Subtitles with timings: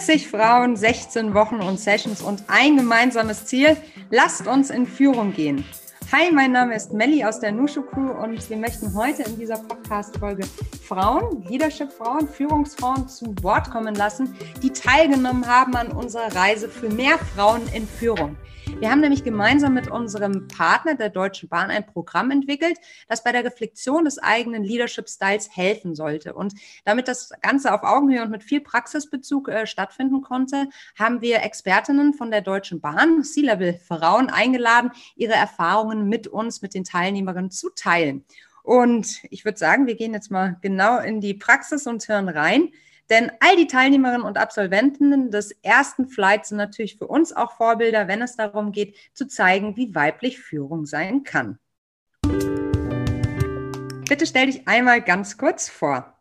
[0.00, 3.76] 40 Frauen, 16 Wochen und Sessions und ein gemeinsames Ziel.
[4.08, 5.62] Lasst uns in Führung gehen.
[6.10, 9.58] Hi, mein Name ist Melli aus der Nushu Crew und wir möchten heute in dieser
[9.58, 10.46] Podcast-Folge
[10.82, 17.18] Frauen, Leadership-Frauen, Führungsfrauen zu Wort kommen lassen, die teilgenommen haben an unserer Reise für mehr
[17.36, 18.36] Frauen in Führung.
[18.80, 23.30] Wir haben nämlich gemeinsam mit unserem Partner der Deutschen Bahn ein Programm entwickelt, das bei
[23.30, 26.32] der Reflexion des eigenen Leadership-Styles helfen sollte.
[26.32, 26.54] Und
[26.86, 32.14] damit das Ganze auf Augenhöhe und mit viel Praxisbezug äh, stattfinden konnte, haben wir Expertinnen
[32.14, 38.24] von der Deutschen Bahn, C-Level-Frauen, eingeladen, ihre Erfahrungen mit uns, mit den Teilnehmerinnen zu teilen.
[38.62, 42.70] Und ich würde sagen, wir gehen jetzt mal genau in die Praxis und hören rein.
[43.10, 48.06] Denn all die Teilnehmerinnen und Absolventen des ersten Flights sind natürlich für uns auch Vorbilder,
[48.06, 51.58] wenn es darum geht, zu zeigen, wie weiblich Führung sein kann.
[54.08, 56.19] Bitte stell dich einmal ganz kurz vor.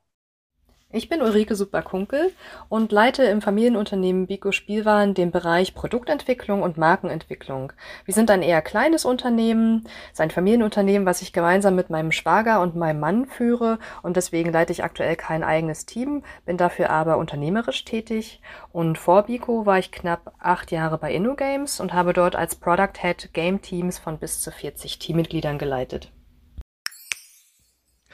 [0.91, 2.31] Ich bin Ulrike Superkunkel
[2.67, 7.73] und leite im Familienunternehmen Bico Spielwaren den Bereich Produktentwicklung und Markenentwicklung.
[8.05, 12.11] Wir sind ein eher kleines Unternehmen, es ist ein Familienunternehmen, was ich gemeinsam mit meinem
[12.11, 16.89] Schwager und meinem Mann führe und deswegen leite ich aktuell kein eigenes Team, bin dafür
[16.89, 18.41] aber unternehmerisch tätig
[18.71, 22.99] und vor Bico war ich knapp acht Jahre bei InnoGames und habe dort als Product
[22.99, 26.11] Head Game Teams von bis zu 40 Teammitgliedern geleitet.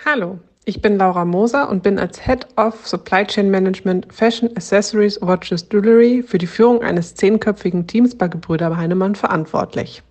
[0.04, 5.22] Hallo, ich bin Laura Moser und bin als Head of Supply Chain Management Fashion Accessories
[5.22, 10.02] Watches Jewelry für die Führung eines zehnköpfigen Teams bei Gebrüder Heinemann verantwortlich.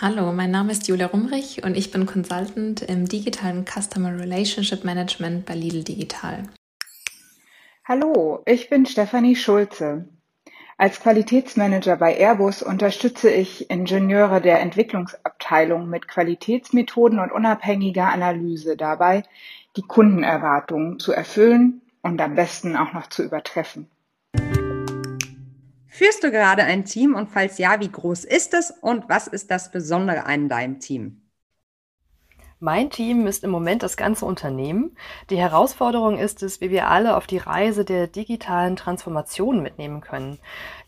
[0.00, 5.46] Hallo, mein Name ist Julia Rumrich und ich bin Consultant im digitalen Customer Relationship Management
[5.46, 6.44] bei Lidl Digital.
[7.86, 10.08] Hallo, ich bin Stefanie Schulze.
[10.76, 19.22] Als Qualitätsmanager bei Airbus unterstütze ich Ingenieure der Entwicklungsabteilung mit Qualitätsmethoden und unabhängiger Analyse dabei,
[19.76, 23.88] die Kundenerwartungen zu erfüllen und am besten auch noch zu übertreffen.
[25.86, 29.52] Führst du gerade ein Team und falls ja, wie groß ist es und was ist
[29.52, 31.23] das Besondere an deinem Team?
[32.64, 34.96] Mein Team ist im Moment das ganze Unternehmen.
[35.28, 40.38] Die Herausforderung ist es, wie wir alle auf die Reise der digitalen Transformation mitnehmen können.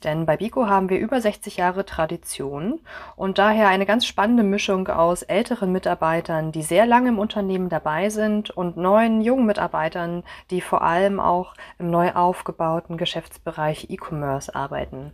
[0.03, 2.81] Denn bei Bico haben wir über 60 Jahre Tradition
[3.15, 8.09] und daher eine ganz spannende Mischung aus älteren Mitarbeitern, die sehr lange im Unternehmen dabei
[8.09, 15.13] sind und neuen jungen Mitarbeitern, die vor allem auch im neu aufgebauten Geschäftsbereich E-Commerce arbeiten.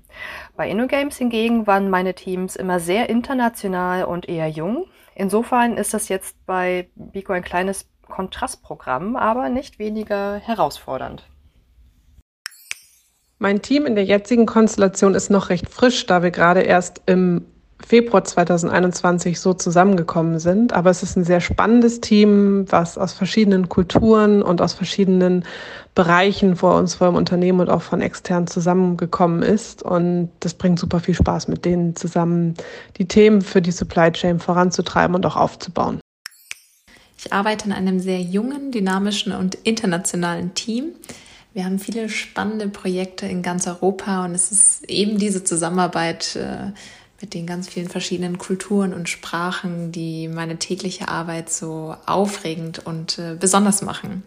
[0.57, 4.87] Bei InnoGames hingegen waren meine Teams immer sehr international und eher jung.
[5.15, 11.29] Insofern ist das jetzt bei Bico ein kleines Kontrastprogramm, aber nicht weniger herausfordernd.
[13.39, 17.47] Mein Team in der jetzigen Konstellation ist noch recht frisch, da wir gerade erst im
[17.87, 20.73] Februar 2021 so zusammengekommen sind.
[20.73, 25.45] Aber es ist ein sehr spannendes Team, was aus verschiedenen Kulturen und aus verschiedenen
[25.95, 29.83] Bereichen vor uns, vor dem Unternehmen und auch von extern zusammengekommen ist.
[29.83, 32.55] Und das bringt super viel Spaß, mit denen zusammen
[32.97, 36.01] die Themen für die Supply Chain voranzutreiben und auch aufzubauen.
[37.19, 40.87] Ich arbeite in einem sehr jungen, dynamischen und internationalen Team.
[41.55, 46.73] Wir haben viele spannende Projekte in ganz Europa und es ist eben diese Zusammenarbeit äh,
[47.23, 53.19] mit den ganz vielen verschiedenen Kulturen und Sprachen, die meine tägliche Arbeit so aufregend und
[53.19, 54.25] äh, besonders machen.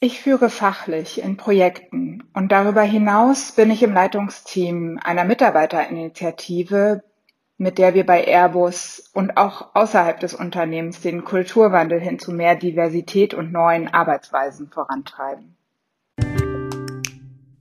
[0.00, 7.02] Ich führe fachlich in Projekten und darüber hinaus bin ich im Leitungsteam einer Mitarbeiterinitiative,
[7.56, 12.54] mit der wir bei Airbus und auch außerhalb des Unternehmens den Kulturwandel hin zu mehr
[12.54, 15.56] Diversität und neuen Arbeitsweisen vorantreiben.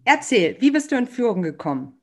[0.05, 1.96] Erzähl, wie bist du in Führung gekommen?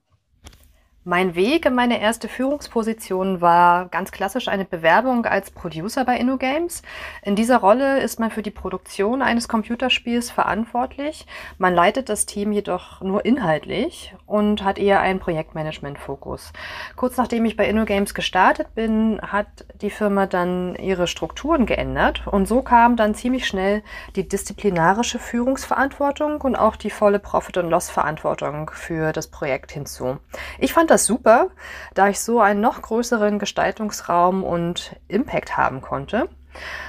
[1.06, 6.80] Mein Weg in meine erste Führungsposition war ganz klassisch eine Bewerbung als Producer bei InnoGames.
[7.22, 11.26] In dieser Rolle ist man für die Produktion eines Computerspiels verantwortlich.
[11.58, 16.54] Man leitet das Team jedoch nur inhaltlich und hat eher einen Projektmanagement-Fokus.
[16.96, 22.48] Kurz nachdem ich bei InnoGames gestartet bin, hat die Firma dann ihre Strukturen geändert und
[22.48, 23.82] so kam dann ziemlich schnell
[24.16, 30.16] die disziplinarische Führungsverantwortung und auch die volle Profit- und Loss-Verantwortung für das Projekt hinzu.
[30.58, 31.48] Ich fand das super,
[31.94, 36.28] da ich so einen noch größeren Gestaltungsraum und Impact haben konnte.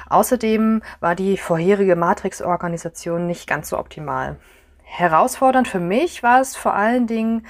[0.10, 4.38] Außerdem war die vorherige Matrix-Organisation nicht ganz so optimal.
[4.84, 7.48] Herausfordernd für mich war es vor allen Dingen,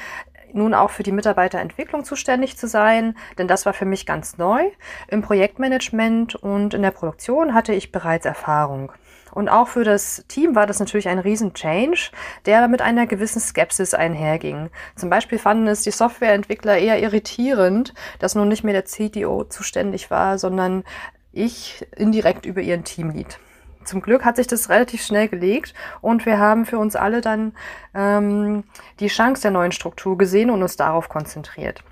[0.54, 4.63] nun auch für die Mitarbeiterentwicklung zuständig zu sein, denn das war für mich ganz neu.
[5.10, 8.94] Im Projektmanagement und in der Produktion hatte ich bereits Erfahrung.
[9.36, 12.12] Und auch für das Team war das natürlich ein Riesen-Change,
[12.46, 14.70] der mit einer gewissen Skepsis einherging.
[14.96, 20.10] Zum Beispiel fanden es die Softwareentwickler eher irritierend, dass nun nicht mehr der CTO zuständig
[20.10, 20.86] war, sondern
[21.34, 23.38] ich indirekt über ihren Teamlead.
[23.84, 27.54] zum Glück hat sich das relativ schnell gelegt und wir haben für uns alle dann
[27.94, 28.64] ähm,
[29.02, 31.84] die Chance der neuen Struktur gesehen und uns darauf konzentriert.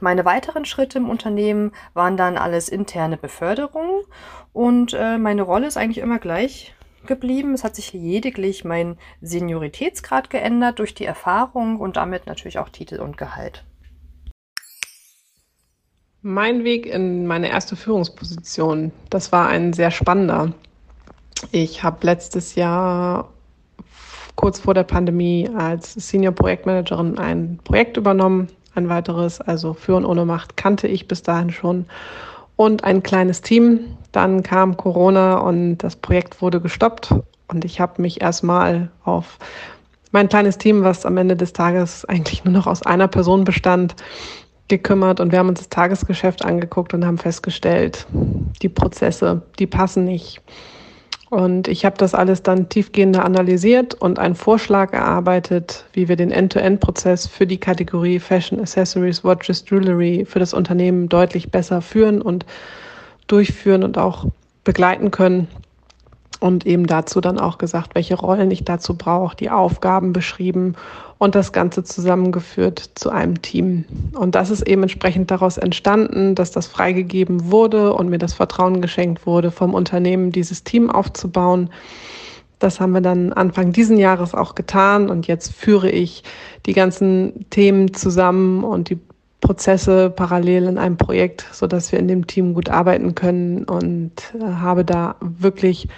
[0.00, 4.02] Meine weiteren Schritte im Unternehmen waren dann alles interne Beförderungen
[4.52, 6.74] und äh, meine Rolle ist eigentlich immer gleich
[7.06, 7.52] geblieben.
[7.52, 13.00] Es hat sich lediglich mein Senioritätsgrad geändert durch die Erfahrung und damit natürlich auch Titel
[13.00, 13.64] und Gehalt.
[16.22, 20.52] Mein Weg in meine erste Führungsposition, das war ein sehr spannender.
[21.50, 23.32] Ich habe letztes Jahr
[24.34, 30.24] kurz vor der Pandemie als Senior Projektmanagerin ein Projekt übernommen, ein weiteres, also Führen ohne
[30.24, 31.86] Macht kannte ich bis dahin schon
[32.56, 33.96] und ein kleines Team.
[34.12, 37.14] Dann kam Corona und das Projekt wurde gestoppt
[37.48, 39.38] und ich habe mich erstmal auf
[40.12, 43.94] mein kleines Team, was am Ende des Tages eigentlich nur noch aus einer Person bestand,
[44.70, 48.06] gekümmert und wir haben uns das Tagesgeschäft angeguckt und haben festgestellt,
[48.62, 50.40] die Prozesse, die passen nicht.
[51.30, 56.32] Und ich habe das alles dann tiefgehender analysiert und einen Vorschlag erarbeitet, wie wir den
[56.32, 62.46] End-to-End-Prozess für die Kategorie Fashion Accessories, Watches, Jewelry für das Unternehmen deutlich besser führen und
[63.28, 64.26] durchführen und auch
[64.64, 65.46] begleiten können
[66.40, 70.74] und eben dazu dann auch gesagt, welche Rollen ich dazu brauche, die Aufgaben beschrieben
[71.18, 73.84] und das Ganze zusammengeführt zu einem Team.
[74.14, 78.80] Und das ist eben entsprechend daraus entstanden, dass das freigegeben wurde und mir das Vertrauen
[78.80, 81.68] geschenkt wurde, vom Unternehmen dieses Team aufzubauen.
[82.58, 86.24] Das haben wir dann Anfang diesen Jahres auch getan und jetzt führe ich
[86.66, 88.98] die ganzen Themen zusammen und die
[89.40, 94.12] Prozesse parallel in einem Projekt, so dass wir in dem Team gut arbeiten können und
[94.38, 95.88] äh, habe da wirklich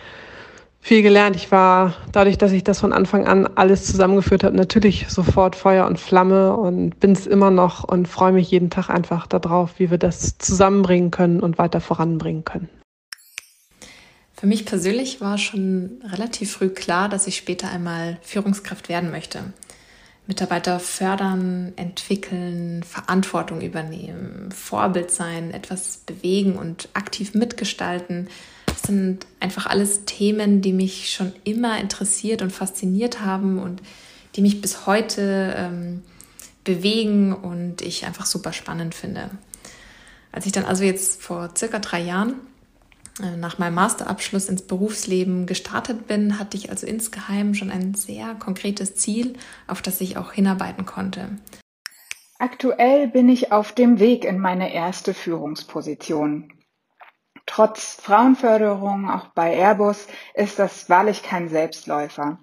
[0.82, 1.36] viel gelernt.
[1.36, 5.86] Ich war dadurch, dass ich das von Anfang an alles zusammengeführt habe, natürlich sofort Feuer
[5.86, 9.92] und Flamme und bin es immer noch und freue mich jeden Tag einfach darauf, wie
[9.92, 12.68] wir das zusammenbringen können und weiter voranbringen können.
[14.34, 19.38] Für mich persönlich war schon relativ früh klar, dass ich später einmal Führungskraft werden möchte.
[20.26, 28.26] Mitarbeiter fördern, entwickeln, Verantwortung übernehmen, Vorbild sein, etwas bewegen und aktiv mitgestalten–
[28.86, 33.82] sind einfach alles Themen, die mich schon immer interessiert und fasziniert haben und
[34.36, 36.02] die mich bis heute ähm,
[36.64, 39.30] bewegen und ich einfach super spannend finde.
[40.30, 42.34] Als ich dann also jetzt vor circa drei Jahren
[43.22, 48.34] äh, nach meinem Masterabschluss ins Berufsleben gestartet bin, hatte ich also insgeheim schon ein sehr
[48.34, 49.34] konkretes Ziel,
[49.66, 51.28] auf das ich auch hinarbeiten konnte.
[52.38, 56.51] Aktuell bin ich auf dem Weg in meine erste Führungsposition.
[57.46, 62.38] Trotz Frauenförderung, auch bei Airbus, ist das wahrlich kein Selbstläufer.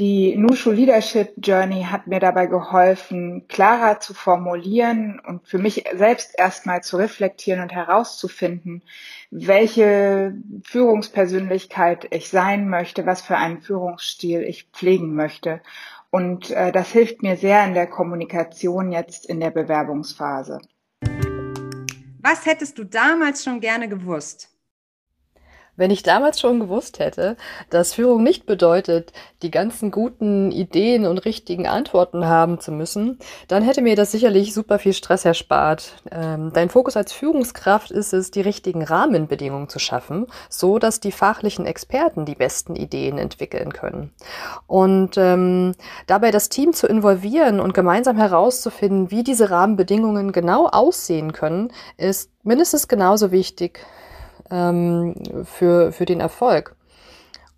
[0.00, 6.36] Die Nushu Leadership Journey hat mir dabei geholfen, klarer zu formulieren und für mich selbst
[6.38, 8.82] erstmal zu reflektieren und herauszufinden,
[9.30, 10.34] welche
[10.64, 15.60] Führungspersönlichkeit ich sein möchte, was für einen Führungsstil ich pflegen möchte.
[16.10, 20.60] Und äh, das hilft mir sehr in der Kommunikation jetzt in der Bewerbungsphase.
[22.22, 24.51] Was hättest du damals schon gerne gewusst?
[25.74, 27.36] Wenn ich damals schon gewusst hätte,
[27.70, 33.62] dass Führung nicht bedeutet, die ganzen guten Ideen und richtigen Antworten haben zu müssen, dann
[33.62, 35.94] hätte mir das sicherlich super viel Stress erspart.
[36.10, 41.10] Ähm, dein Fokus als Führungskraft ist es, die richtigen Rahmenbedingungen zu schaffen, so dass die
[41.10, 44.12] fachlichen Experten die besten Ideen entwickeln können.
[44.66, 45.74] Und ähm,
[46.06, 52.30] dabei das Team zu involvieren und gemeinsam herauszufinden, wie diese Rahmenbedingungen genau aussehen können, ist
[52.42, 53.80] mindestens genauso wichtig
[54.52, 56.76] ähm, für, für den Erfolg.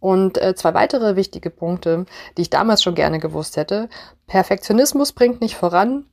[0.01, 3.89] Und äh, zwei weitere wichtige Punkte, die ich damals schon gerne gewusst hätte.
[4.27, 6.05] Perfektionismus bringt nicht voran.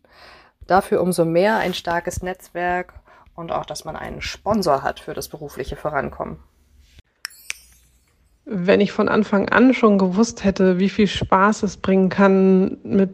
[0.66, 2.94] Dafür umso mehr ein starkes Netzwerk
[3.36, 6.40] und auch, dass man einen Sponsor hat für das berufliche Vorankommen.
[8.46, 13.10] Wenn ich von Anfang an schon gewusst hätte, wie viel Spaß es bringen kann, mit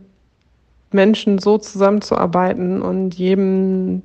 [0.92, 4.04] Menschen so zusammenzuarbeiten und jedem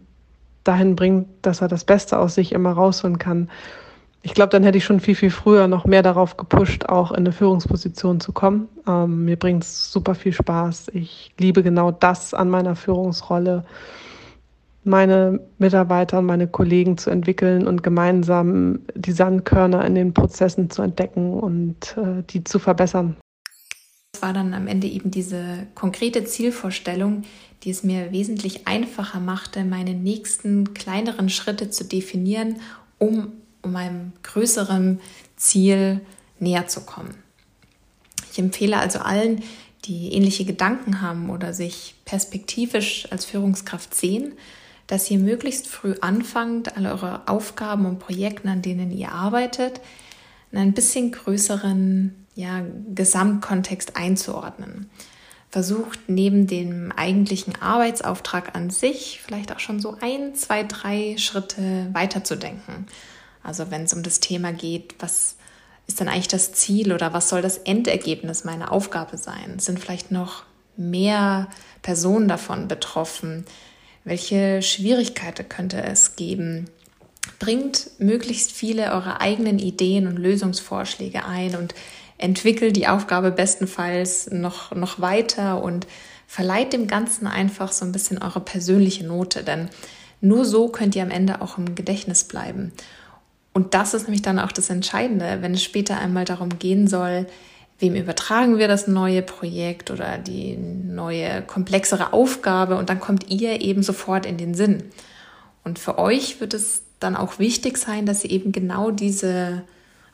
[0.64, 3.48] dahin bringt, dass er das Beste aus sich immer rausholen kann.
[4.24, 7.18] Ich glaube, dann hätte ich schon viel, viel früher noch mehr darauf gepusht, auch in
[7.18, 8.68] eine Führungsposition zu kommen.
[8.86, 10.90] Ähm, mir bringt es super viel Spaß.
[10.94, 13.64] Ich liebe genau das an meiner Führungsrolle,
[14.84, 20.82] meine Mitarbeiter und meine Kollegen zu entwickeln und gemeinsam die Sandkörner in den Prozessen zu
[20.82, 23.16] entdecken und äh, die zu verbessern.
[24.22, 27.24] War dann am Ende eben diese konkrete Zielvorstellung,
[27.64, 32.60] die es mir wesentlich einfacher machte, meine nächsten kleineren Schritte zu definieren,
[32.98, 35.00] um, um einem größeren
[35.36, 36.00] Ziel
[36.38, 37.14] näher zu kommen.
[38.30, 39.42] Ich empfehle also allen,
[39.84, 44.34] die ähnliche Gedanken haben oder sich perspektivisch als Führungskraft sehen,
[44.86, 49.80] dass ihr möglichst früh anfangt, alle eure Aufgaben und Projekte, an denen ihr arbeitet,
[50.50, 52.62] in einen bisschen größeren ja,
[52.94, 54.90] Gesamtkontext einzuordnen.
[55.50, 61.88] Versucht neben dem eigentlichen Arbeitsauftrag an sich vielleicht auch schon so ein, zwei, drei Schritte
[61.92, 62.86] weiterzudenken.
[63.42, 65.36] Also wenn es um das Thema geht, was
[65.86, 69.58] ist dann eigentlich das Ziel oder was soll das Endergebnis meiner Aufgabe sein?
[69.58, 70.44] Sind vielleicht noch
[70.76, 71.48] mehr
[71.82, 73.44] Personen davon betroffen?
[74.04, 76.70] Welche Schwierigkeiten könnte es geben?
[77.38, 81.74] Bringt möglichst viele eure eigenen Ideen und Lösungsvorschläge ein und
[82.18, 85.86] entwickelt die Aufgabe bestenfalls noch, noch weiter und
[86.26, 89.68] verleiht dem Ganzen einfach so ein bisschen eure persönliche Note, denn
[90.20, 92.72] nur so könnt ihr am Ende auch im Gedächtnis bleiben.
[93.52, 97.26] Und das ist nämlich dann auch das Entscheidende, wenn es später einmal darum gehen soll,
[97.78, 103.60] wem übertragen wir das neue Projekt oder die neue komplexere Aufgabe und dann kommt ihr
[103.60, 104.84] eben sofort in den Sinn.
[105.64, 109.64] Und für euch wird es dann auch wichtig sein, dass ihr eben genau diese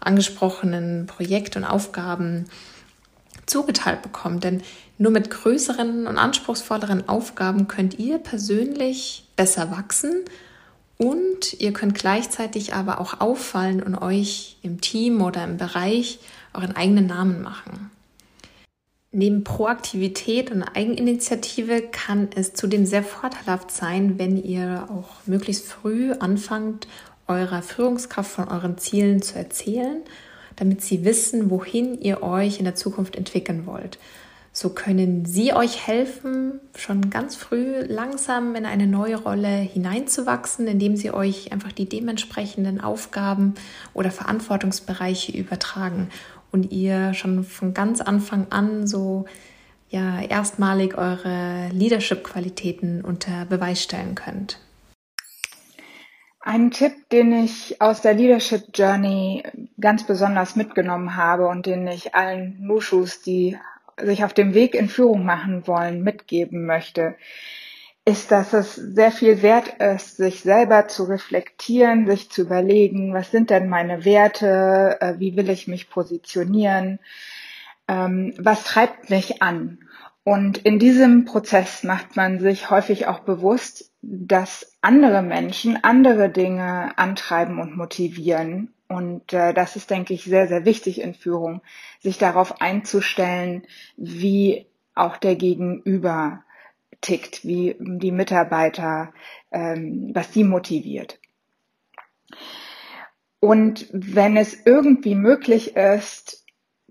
[0.00, 2.47] angesprochenen Projekte und Aufgaben
[3.47, 4.45] zugeteilt bekommt.
[4.45, 4.62] Denn
[4.99, 10.25] nur mit größeren und anspruchsvolleren Aufgaben könnt ihr persönlich besser wachsen
[10.97, 16.19] und ihr könnt gleichzeitig aber auch auffallen und euch im Team oder im Bereich
[16.52, 17.90] euren eigenen Namen machen.
[19.11, 26.12] Neben Proaktivität und Eigeninitiative kann es zudem sehr vorteilhaft sein, wenn ihr auch möglichst früh
[26.12, 26.87] anfangt,
[27.28, 30.02] eurer Führungskraft von euren Zielen zu erzählen,
[30.56, 33.99] damit sie wissen, wohin ihr euch in der Zukunft entwickeln wollt.
[34.52, 40.97] So können sie euch helfen, schon ganz früh langsam in eine neue Rolle hineinzuwachsen, indem
[40.97, 43.54] sie euch einfach die dementsprechenden Aufgaben
[43.94, 46.08] oder Verantwortungsbereiche übertragen
[46.50, 49.26] und ihr schon von ganz Anfang an so
[49.90, 54.58] ja erstmalig eure Leadership-Qualitäten unter Beweis stellen könnt.
[56.49, 59.43] Ein Tipp, den ich aus der Leadership Journey
[59.78, 63.59] ganz besonders mitgenommen habe und den ich allen Nushus, die
[64.00, 67.17] sich auf dem Weg in Führung machen wollen, mitgeben möchte,
[68.07, 73.31] ist, dass es sehr viel wert ist, sich selber zu reflektieren, sich zu überlegen, was
[73.31, 76.99] sind denn meine Werte, äh, wie will ich mich positionieren,
[77.88, 79.81] ähm, was treibt mich an.
[80.25, 86.97] Und in diesem Prozess macht man sich häufig auch bewusst, dass andere Menschen andere Dinge
[86.97, 88.73] antreiben und motivieren.
[88.88, 91.61] Und äh, das ist, denke ich, sehr, sehr wichtig in Führung,
[92.00, 93.66] sich darauf einzustellen,
[93.99, 94.64] wie
[94.95, 96.42] auch der Gegenüber
[97.02, 99.12] tickt, wie die Mitarbeiter,
[99.52, 101.21] ähm, was die motiviert.
[103.40, 106.38] Und wenn es irgendwie möglich ist,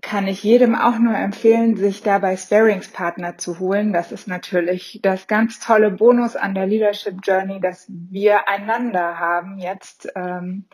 [0.00, 3.92] kann ich jedem auch nur empfehlen, sich dabei Sparingspartner zu holen.
[3.92, 9.58] Das ist natürlich das ganz tolle Bonus an der Leadership Journey, dass wir einander haben
[9.58, 10.66] jetzt ähm,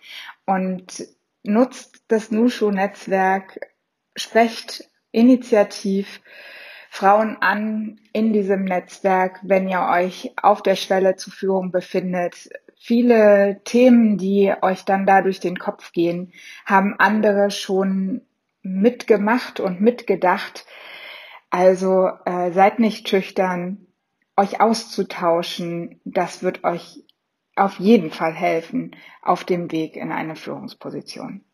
[0.44, 1.06] und
[1.42, 3.60] nutzt das Nushu-Netzwerk,
[4.14, 6.20] sprecht initiativ
[6.90, 12.50] Frauen an in diesem Netzwerk, wenn ihr euch auf der Schwelle zur Führung befindet.
[12.78, 16.32] Viele Themen, die euch dann da durch den Kopf gehen,
[16.66, 18.20] haben andere schon
[18.64, 20.66] mitgemacht und mitgedacht.
[21.50, 23.86] Also äh, seid nicht schüchtern,
[24.36, 26.00] euch auszutauschen.
[26.04, 27.04] Das wird euch
[27.54, 31.44] auf jeden Fall helfen auf dem Weg in eine Führungsposition.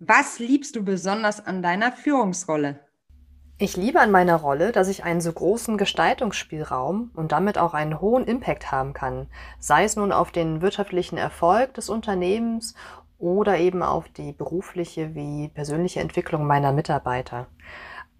[0.00, 2.80] Was liebst du besonders an deiner Führungsrolle?
[3.56, 8.00] Ich liebe an meiner Rolle, dass ich einen so großen Gestaltungsspielraum und damit auch einen
[8.00, 9.28] hohen Impact haben kann,
[9.60, 12.74] sei es nun auf den wirtschaftlichen Erfolg des Unternehmens
[13.24, 17.46] oder eben auf die berufliche wie persönliche Entwicklung meiner Mitarbeiter.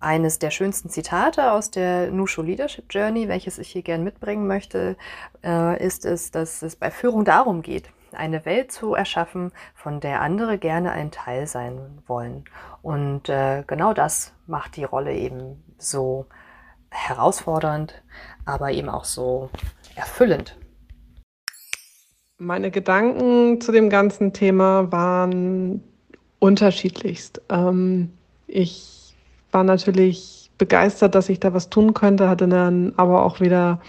[0.00, 4.96] Eines der schönsten Zitate aus der Nushu Leadership Journey, welches ich hier gern mitbringen möchte,
[5.44, 10.22] äh, ist es, dass es bei Führung darum geht, eine Welt zu erschaffen, von der
[10.22, 12.44] andere gerne ein Teil sein wollen.
[12.80, 16.26] Und äh, genau das macht die Rolle eben so
[16.90, 18.02] herausfordernd,
[18.46, 19.50] aber eben auch so
[19.96, 20.56] erfüllend.
[22.44, 25.82] Meine Gedanken zu dem ganzen Thema waren
[26.40, 27.40] unterschiedlichst.
[27.48, 28.10] Ähm,
[28.46, 29.14] ich
[29.50, 33.80] war natürlich begeistert, dass ich da was tun könnte, hatte dann aber auch wieder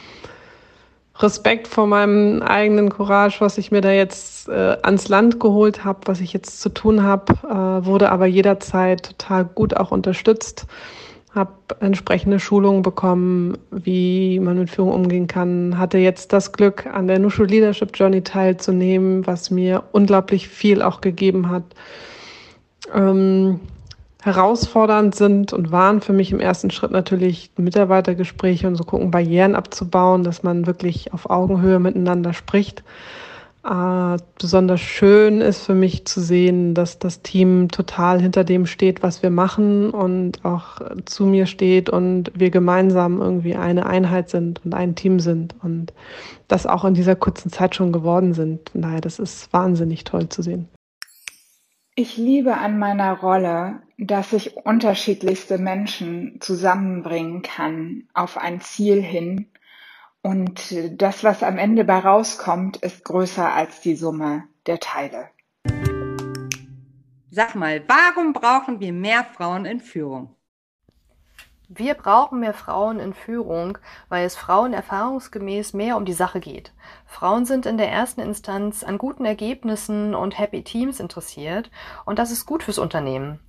[1.17, 5.99] Respekt vor meinem eigenen Courage, was ich mir da jetzt äh, ans Land geholt habe,
[6.05, 10.65] was ich jetzt zu tun habe, äh, wurde aber jederzeit total gut auch unterstützt.
[11.35, 11.51] Habe
[11.81, 15.77] entsprechende Schulungen bekommen, wie man mit Führung umgehen kann.
[15.77, 21.01] Hatte jetzt das Glück, an der Nushu Leadership Journey teilzunehmen, was mir unglaublich viel auch
[21.01, 21.63] gegeben hat.
[22.93, 23.59] Ähm,
[24.25, 29.53] herausfordernd sind und waren für mich im ersten Schritt natürlich Mitarbeitergespräche und so gucken, Barrieren
[29.53, 32.83] abzubauen, dass man wirklich auf Augenhöhe miteinander spricht.
[33.65, 39.01] Äh, besonders schön ist für mich zu sehen, dass das Team total hinter dem steht,
[39.01, 44.63] was wir machen und auch zu mir steht und wir gemeinsam irgendwie eine Einheit sind
[44.63, 45.93] und ein Team sind und
[46.47, 48.69] das auch in dieser kurzen Zeit schon geworden sind.
[48.69, 50.69] Von das ist wahnsinnig toll zu sehen.
[51.95, 59.47] Ich liebe an meiner Rolle, dass ich unterschiedlichste Menschen zusammenbringen kann auf ein Ziel hin
[60.25, 65.29] und das, was am Ende bei rauskommt, ist größer als die Summe der Teile.
[67.29, 70.35] Sag mal, warum brauchen wir mehr Frauen in Führung?
[71.69, 73.77] Wir brauchen mehr Frauen in Führung,
[74.09, 76.73] weil es Frauen erfahrungsgemäß mehr um die Sache geht.
[77.05, 81.69] Frauen sind in der ersten Instanz an guten Ergebnissen und Happy Teams interessiert
[82.03, 83.39] und das ist gut fürs Unternehmen.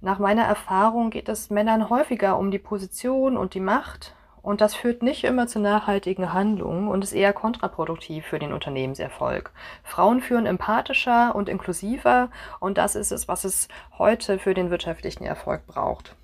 [0.00, 4.74] Nach meiner Erfahrung geht es Männern häufiger um die Position und die Macht und das
[4.74, 9.50] führt nicht immer zu nachhaltigen Handlungen und ist eher kontraproduktiv für den Unternehmenserfolg.
[9.82, 12.28] Frauen führen empathischer und inklusiver
[12.60, 16.14] und das ist es, was es heute für den wirtschaftlichen Erfolg braucht.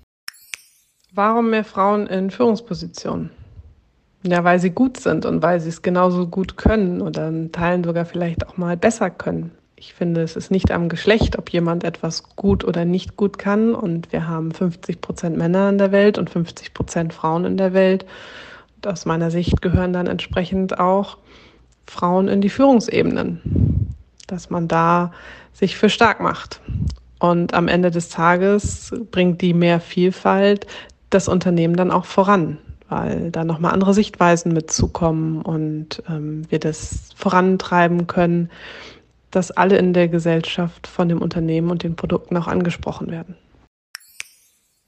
[1.11, 3.31] Warum mehr Frauen in Führungspositionen?
[4.23, 7.83] Ja, weil sie gut sind und weil sie es genauso gut können oder in Teilen
[7.83, 9.51] sogar vielleicht auch mal besser können.
[9.83, 13.73] Ich finde, es ist nicht am Geschlecht, ob jemand etwas gut oder nicht gut kann.
[13.73, 17.73] Und wir haben 50 Prozent Männer in der Welt und 50 Prozent Frauen in der
[17.73, 18.05] Welt.
[18.75, 21.17] Und aus meiner Sicht gehören dann entsprechend auch
[21.87, 23.87] Frauen in die Führungsebenen,
[24.27, 25.13] dass man da
[25.51, 26.61] sich für stark macht.
[27.17, 30.67] Und am Ende des Tages bringt die mehr Vielfalt
[31.09, 37.09] das Unternehmen dann auch voran, weil da nochmal andere Sichtweisen mitzukommen und ähm, wir das
[37.15, 38.51] vorantreiben können
[39.31, 43.37] dass alle in der Gesellschaft von dem Unternehmen und den Produkten auch angesprochen werden.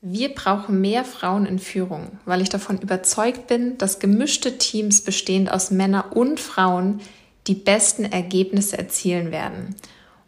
[0.01, 5.49] Wir brauchen mehr Frauen in Führung, weil ich davon überzeugt bin, dass gemischte Teams bestehend
[5.49, 6.99] aus Männern und Frauen
[7.47, 9.75] die besten Ergebnisse erzielen werden.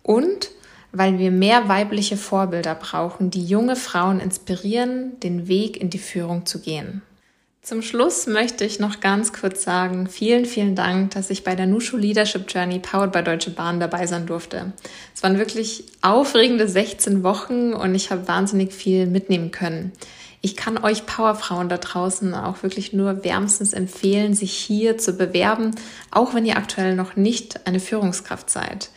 [0.01, 0.51] Und
[0.93, 6.45] weil wir mehr weibliche Vorbilder brauchen, die junge Frauen inspirieren, den Weg in die Führung
[6.45, 7.01] zu gehen.
[7.65, 11.65] Zum Schluss möchte ich noch ganz kurz sagen, vielen, vielen Dank, dass ich bei der
[11.65, 14.71] Nushu Leadership Journey Powered by Deutsche Bahn dabei sein durfte.
[15.15, 19.93] Es waren wirklich aufregende 16 Wochen und ich habe wahnsinnig viel mitnehmen können.
[20.41, 25.71] Ich kann euch Powerfrauen da draußen auch wirklich nur wärmstens empfehlen, sich hier zu bewerben,
[26.11, 28.91] auch wenn ihr aktuell noch nicht eine Führungskraft seid.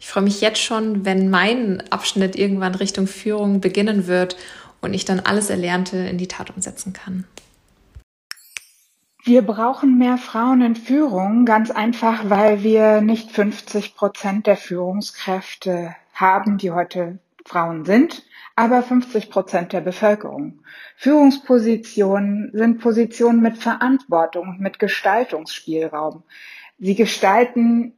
[0.00, 4.38] Ich freue mich jetzt schon, wenn mein Abschnitt irgendwann Richtung Führung beginnen wird
[4.80, 7.26] und ich dann alles Erlernte in die Tat umsetzen kann.
[9.26, 15.96] Wir brauchen mehr Frauen in Führung, ganz einfach, weil wir nicht 50 Prozent der Führungskräfte
[16.12, 20.60] haben, die heute Frauen sind, aber 50 Prozent der Bevölkerung.
[20.96, 26.22] Führungspositionen sind Positionen mit Verantwortung, mit Gestaltungsspielraum.
[26.78, 27.94] Sie gestalten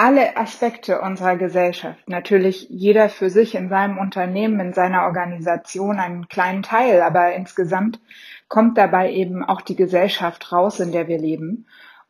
[0.00, 2.08] alle Aspekte unserer Gesellschaft.
[2.08, 8.00] Natürlich jeder für sich in seinem Unternehmen, in seiner Organisation einen kleinen Teil, aber insgesamt
[8.48, 11.66] kommt dabei eben auch die Gesellschaft raus, in der wir leben.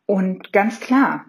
[0.06, 1.24] Und ganz klar,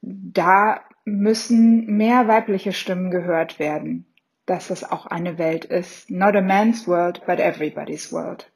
[0.00, 4.06] da müssen mehr weibliche Stimmen gehört werden,
[4.46, 6.10] dass es auch eine Welt ist.
[6.10, 8.50] Not a man's world, but everybody's world.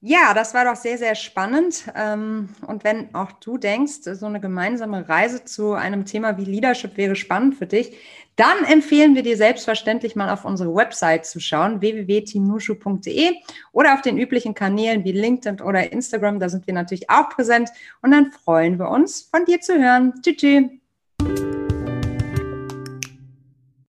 [0.00, 1.90] Ja, das war doch sehr, sehr spannend.
[1.94, 6.96] Ähm, und wenn auch du denkst, so eine gemeinsame Reise zu einem Thema wie Leadership
[6.96, 7.96] wäre spannend für dich,
[8.36, 13.32] dann empfehlen wir dir selbstverständlich mal auf unsere Website zu schauen, www.teamnushu.de
[13.72, 16.38] oder auf den üblichen Kanälen wie LinkedIn oder Instagram.
[16.38, 17.70] Da sind wir natürlich auch präsent.
[18.02, 20.12] Und dann freuen wir uns, von dir zu hören.
[20.22, 20.85] Tschüss.